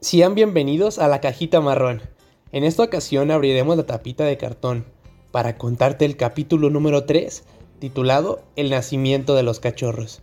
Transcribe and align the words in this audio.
Sean 0.00 0.36
bienvenidos 0.36 1.00
a 1.00 1.08
la 1.08 1.20
cajita 1.20 1.60
marrón. 1.60 2.02
En 2.52 2.62
esta 2.62 2.84
ocasión 2.84 3.32
abriremos 3.32 3.76
la 3.76 3.82
tapita 3.82 4.22
de 4.22 4.36
cartón 4.36 4.84
para 5.32 5.58
contarte 5.58 6.04
el 6.04 6.16
capítulo 6.16 6.70
número 6.70 7.02
3 7.04 7.42
titulado 7.80 8.40
El 8.54 8.70
nacimiento 8.70 9.34
de 9.34 9.42
los 9.42 9.58
cachorros. 9.58 10.22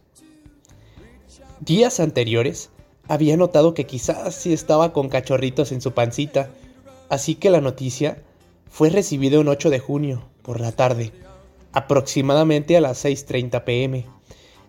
Días 1.59 1.99
anteriores 1.99 2.69
había 3.09 3.35
notado 3.35 3.73
que 3.73 3.85
quizás 3.85 4.33
sí 4.33 4.53
estaba 4.53 4.93
con 4.93 5.09
cachorritos 5.09 5.73
en 5.73 5.81
su 5.81 5.91
pancita, 5.91 6.51
así 7.09 7.35
que 7.35 7.49
la 7.49 7.59
noticia 7.59 8.23
fue 8.69 8.89
recibida 8.89 9.41
un 9.41 9.49
8 9.49 9.69
de 9.69 9.79
junio 9.79 10.23
por 10.41 10.61
la 10.61 10.71
tarde, 10.71 11.11
aproximadamente 11.73 12.77
a 12.77 12.81
las 12.81 13.03
6.30 13.03 13.65
pm. 13.65 14.05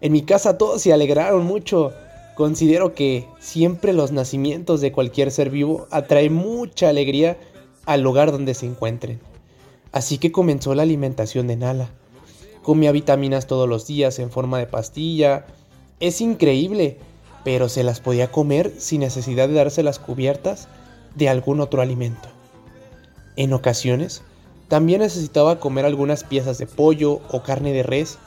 En 0.00 0.10
mi 0.10 0.22
casa 0.22 0.58
todos 0.58 0.82
se 0.82 0.92
alegraron 0.92 1.46
mucho 1.46 1.92
Considero 2.36 2.94
que 2.94 3.26
siempre 3.40 3.94
los 3.94 4.12
nacimientos 4.12 4.82
de 4.82 4.92
cualquier 4.92 5.30
ser 5.30 5.48
vivo 5.48 5.86
atraen 5.90 6.34
mucha 6.34 6.90
alegría 6.90 7.38
al 7.86 8.02
lugar 8.02 8.30
donde 8.30 8.52
se 8.52 8.66
encuentren. 8.66 9.20
Así 9.90 10.18
que 10.18 10.32
comenzó 10.32 10.74
la 10.74 10.82
alimentación 10.82 11.46
de 11.46 11.56
Nala. 11.56 11.88
Comía 12.62 12.92
vitaminas 12.92 13.46
todos 13.46 13.66
los 13.66 13.86
días 13.86 14.18
en 14.18 14.30
forma 14.30 14.58
de 14.58 14.66
pastilla. 14.66 15.46
Es 15.98 16.20
increíble, 16.20 16.98
pero 17.42 17.70
se 17.70 17.82
las 17.82 18.00
podía 18.00 18.30
comer 18.30 18.74
sin 18.76 19.00
necesidad 19.00 19.48
de 19.48 19.54
dárselas 19.54 19.98
cubiertas 19.98 20.68
de 21.14 21.30
algún 21.30 21.60
otro 21.60 21.80
alimento. 21.80 22.28
En 23.36 23.54
ocasiones, 23.54 24.20
también 24.68 25.00
necesitaba 25.00 25.58
comer 25.58 25.86
algunas 25.86 26.22
piezas 26.22 26.58
de 26.58 26.66
pollo 26.66 27.22
o 27.30 27.42
carne 27.42 27.72
de 27.72 27.82
res. 27.82 28.18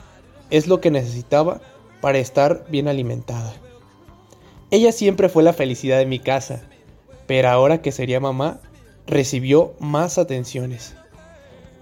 Es 0.49 0.65
lo 0.65 0.81
que 0.81 0.89
necesitaba 0.89 1.61
para 2.01 2.17
estar 2.17 2.65
bien 2.71 2.87
alimentada. 2.87 3.53
Ella 4.71 4.91
siempre 4.91 5.29
fue 5.29 5.41
la 5.41 5.53
felicidad 5.53 5.97
de 5.97 6.05
mi 6.05 6.19
casa, 6.19 6.61
pero 7.25 7.49
ahora 7.49 7.81
que 7.81 7.91
sería 7.91 8.19
mamá, 8.19 8.59
recibió 9.07 9.73
más 9.79 10.19
atenciones. 10.19 10.93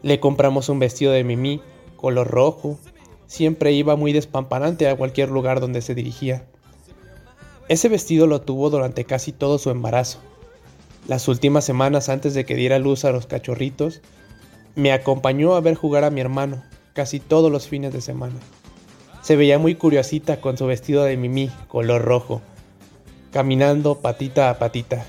Le 0.03 0.21
compramos 0.21 0.69
un 0.69 0.79
vestido 0.79 1.11
de 1.11 1.25
Mimi, 1.25 1.61
color 1.97 2.29
rojo. 2.29 2.79
Siempre 3.25 3.73
iba 3.73 3.97
muy 3.97 4.13
despampanante 4.13 4.87
a 4.87 4.95
cualquier 4.95 5.29
lugar 5.29 5.59
donde 5.59 5.81
se 5.81 5.95
dirigía. 5.95 6.45
Ese 7.67 7.89
vestido 7.89 8.25
lo 8.25 8.39
tuvo 8.39 8.69
durante 8.69 9.03
casi 9.03 9.33
todo 9.33 9.57
su 9.57 9.69
embarazo. 9.69 10.19
Las 11.09 11.27
últimas 11.27 11.65
semanas 11.65 12.07
antes 12.07 12.33
de 12.33 12.45
que 12.45 12.55
diera 12.55 12.79
luz 12.79 13.03
a 13.03 13.11
los 13.11 13.25
cachorritos, 13.25 14.01
me 14.75 14.93
acompañó 14.93 15.55
a 15.55 15.61
ver 15.61 15.75
jugar 15.75 16.05
a 16.05 16.09
mi 16.09 16.21
hermano 16.21 16.63
casi 16.93 17.19
todos 17.19 17.51
los 17.51 17.67
fines 17.67 17.91
de 17.91 17.99
semana. 17.99 18.35
Se 19.21 19.35
veía 19.35 19.59
muy 19.59 19.75
curiosita 19.75 20.39
con 20.39 20.57
su 20.57 20.65
vestido 20.65 21.03
de 21.03 21.17
Mimi, 21.17 21.51
color 21.67 22.03
rojo, 22.03 22.41
caminando 23.31 23.95
patita 23.95 24.49
a 24.49 24.57
patita. 24.57 25.05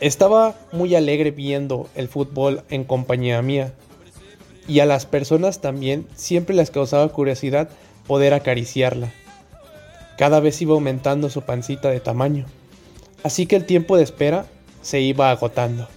Estaba 0.00 0.54
muy 0.72 0.94
alegre 0.94 1.30
viendo 1.30 1.88
el 1.94 2.08
fútbol 2.08 2.62
en 2.68 2.84
compañía 2.84 3.40
mía 3.42 3.72
y 4.66 4.80
a 4.80 4.86
las 4.86 5.06
personas 5.06 5.60
también 5.60 6.06
siempre 6.14 6.56
les 6.56 6.70
causaba 6.70 7.08
curiosidad 7.08 7.68
poder 8.06 8.34
acariciarla. 8.34 9.12
Cada 10.18 10.40
vez 10.40 10.60
iba 10.62 10.74
aumentando 10.74 11.30
su 11.30 11.42
pancita 11.42 11.90
de 11.90 12.00
tamaño, 12.00 12.46
así 13.22 13.46
que 13.46 13.56
el 13.56 13.66
tiempo 13.66 13.96
de 13.96 14.04
espera 14.04 14.46
se 14.82 15.00
iba 15.00 15.30
agotando, 15.30 15.88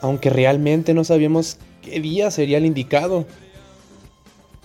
aunque 0.00 0.30
realmente 0.30 0.94
no 0.94 1.04
sabíamos 1.04 1.58
qué 1.82 2.00
día 2.00 2.30
sería 2.30 2.58
el 2.58 2.66
indicado. 2.66 3.26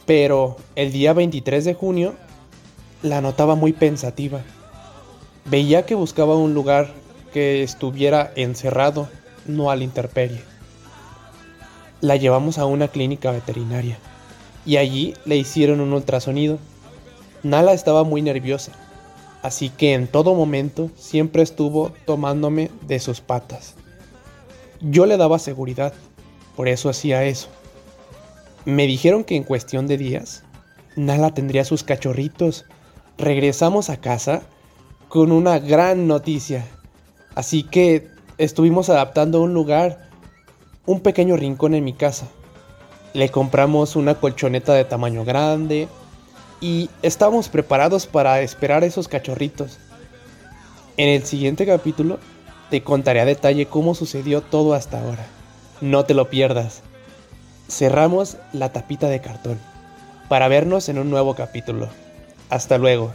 Pero 0.05 0.55
el 0.75 0.91
día 0.91 1.13
23 1.13 1.65
de 1.65 1.73
junio 1.73 2.15
la 3.01 3.19
notaba 3.21 3.55
muy 3.55 3.73
pensativa 3.73 4.41
Veía 5.49 5.85
que 5.85 5.95
buscaba 5.95 6.35
un 6.35 6.53
lugar 6.53 6.93
que 7.31 7.63
estuviera 7.63 8.33
encerrado, 8.35 9.07
no 9.45 9.71
a 9.71 9.77
la 9.77 9.85
intemperie. 9.85 10.41
La 12.01 12.17
llevamos 12.17 12.57
a 12.57 12.65
una 12.65 12.89
clínica 12.89 13.31
veterinaria 13.31 13.97
y 14.65 14.75
allí 14.75 15.13
le 15.23 15.37
hicieron 15.37 15.79
un 15.79 15.93
ultrasonido. 15.93 16.59
Nala 17.43 17.71
estaba 17.71 18.03
muy 18.03 18.21
nerviosa, 18.21 18.73
así 19.41 19.69
que 19.69 19.93
en 19.93 20.07
todo 20.07 20.35
momento 20.35 20.91
siempre 20.97 21.43
estuvo 21.43 21.93
tomándome 22.05 22.69
de 22.81 22.99
sus 22.99 23.21
patas. 23.21 23.75
Yo 24.81 25.05
le 25.05 25.15
daba 25.15 25.39
seguridad, 25.39 25.93
por 26.57 26.67
eso 26.67 26.89
hacía 26.89 27.23
eso. 27.23 27.47
Me 28.65 28.85
dijeron 28.85 29.23
que 29.23 29.37
en 29.37 29.43
cuestión 29.43 29.87
de 29.87 29.97
días, 29.97 30.43
Nala 30.97 31.33
tendría 31.33 31.63
sus 31.63 31.83
cachorritos. 31.85 32.65
Regresamos 33.17 33.89
a 33.89 33.95
casa 33.95 34.43
con 35.09 35.31
una 35.31 35.59
gran 35.59 36.07
noticia. 36.07 36.65
Así 37.35 37.63
que 37.63 38.09
estuvimos 38.37 38.89
adaptando 38.89 39.41
un 39.41 39.53
lugar, 39.53 40.09
un 40.85 41.01
pequeño 41.01 41.37
rincón 41.37 41.75
en 41.75 41.83
mi 41.83 41.93
casa. 41.93 42.27
Le 43.13 43.29
compramos 43.29 43.95
una 43.95 44.15
colchoneta 44.15 44.73
de 44.73 44.85
tamaño 44.85 45.23
grande 45.23 45.87
y 46.59 46.89
estábamos 47.01 47.49
preparados 47.49 48.05
para 48.05 48.41
esperar 48.41 48.83
esos 48.83 49.07
cachorritos. 49.07 49.79
En 50.97 51.09
el 51.09 51.23
siguiente 51.23 51.65
capítulo 51.65 52.19
te 52.69 52.83
contaré 52.83 53.21
a 53.21 53.25
detalle 53.25 53.67
cómo 53.67 53.95
sucedió 53.95 54.41
todo 54.41 54.73
hasta 54.73 54.99
ahora. 54.99 55.25
No 55.79 56.05
te 56.05 56.13
lo 56.13 56.29
pierdas. 56.29 56.81
Cerramos 57.69 58.37
la 58.51 58.71
tapita 58.71 59.07
de 59.07 59.21
cartón 59.21 59.59
para 60.27 60.47
vernos 60.47 60.89
en 60.89 60.97
un 60.97 61.09
nuevo 61.09 61.35
capítulo. 61.35 61.87
Hasta 62.49 62.77
luego. 62.77 63.13